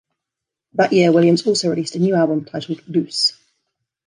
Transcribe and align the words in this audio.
That 0.73 0.93
year, 0.93 1.11
Williams 1.11 1.45
also 1.45 1.69
released 1.69 1.95
a 1.95 1.99
new 1.99 2.15
album, 2.15 2.43
titled 2.45 2.81
"Loose". 2.87 3.33